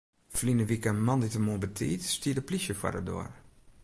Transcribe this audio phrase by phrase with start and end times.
[0.35, 3.31] Ferline wike moandeitemoarn betiid stie de plysje foar de doar.